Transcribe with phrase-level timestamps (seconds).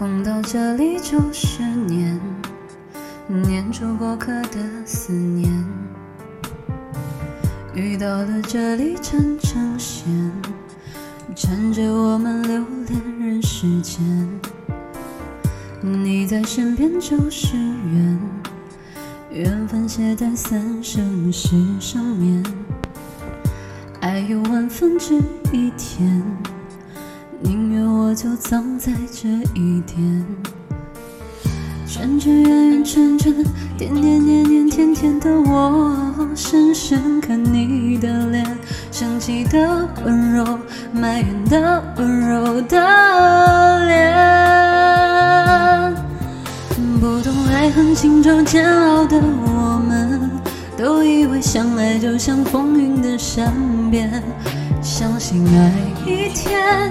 [0.00, 2.18] 碰到这里就是念，
[3.28, 5.52] 念出过客的思念。
[7.74, 10.06] 遇到了这里真成线，
[11.36, 14.02] 缠着我们留恋人世间。
[15.82, 18.18] 你在身边就是缘，
[19.30, 22.42] 缘分写在三生石上面。
[24.00, 25.22] 爱有万分之
[25.52, 26.22] 一甜，
[27.42, 27.69] 宁愿
[28.02, 30.24] 我就葬在这一点。
[31.86, 33.34] 圈圈圆圆圈圈，
[33.76, 35.94] 点点点点甜甜的我，
[36.34, 38.58] 深深看你的脸，
[38.90, 40.58] 生气的温柔，
[40.94, 44.16] 埋怨的温柔的脸。
[47.00, 50.30] 不懂爱恨情愁煎熬的我们，
[50.78, 53.52] 都以为相爱就像风云的善
[53.90, 54.22] 变，
[54.80, 55.70] 相信爱
[56.06, 56.90] 一天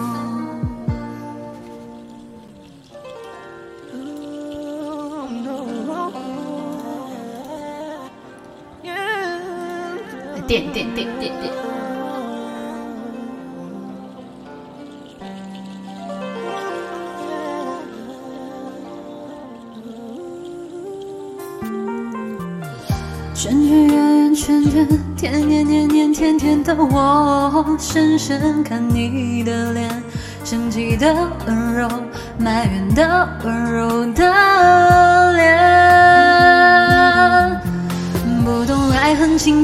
[10.51, 11.53] 点点点点点。
[23.33, 24.85] 圈圈圆圆圈圈，
[25.15, 30.03] 甜甜甜甜甜甜的我，深深看你的脸，
[30.43, 31.15] 生气的
[31.47, 31.87] 温柔，
[32.37, 34.29] 埋怨的温柔的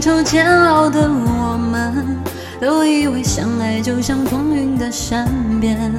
[0.07, 2.17] 恨情愁煎熬的我们，
[2.61, 5.27] 都以为相爱就像风云的善
[5.59, 5.91] 变。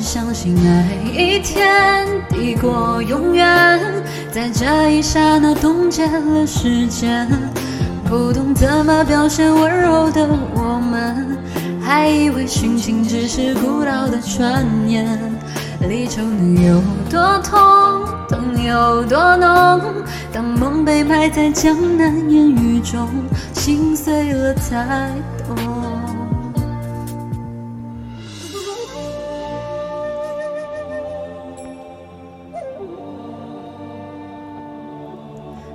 [0.00, 3.78] 相信爱一天抵过永远，
[4.30, 7.28] 在这一刹那冻结了时间。
[8.08, 11.38] 不懂怎么表现温柔的我们，
[11.82, 15.18] 还以为殉情只是古老的传言。
[15.88, 17.58] 离愁能有多痛，
[18.28, 19.80] 痛有多浓？
[20.86, 23.08] 被埋在江南烟雨中，
[23.52, 25.56] 心碎了才懂。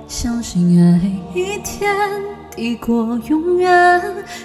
[0.08, 0.98] 相信爱
[1.34, 1.94] 一天
[2.56, 4.00] 抵过永远，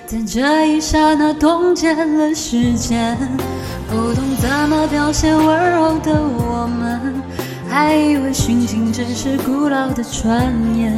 [0.06, 3.18] 在这一刹那冻结了时间。
[3.90, 6.87] 不懂怎么表现温柔的我们，
[7.78, 10.92] 还以为殉情只是古老的传言。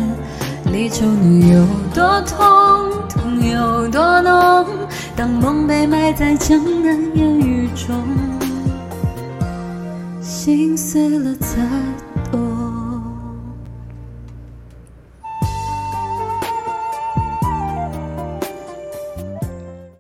[0.72, 4.66] 离愁能有多痛，痛有多浓？
[5.14, 7.69] 当梦被埋在江南烟雨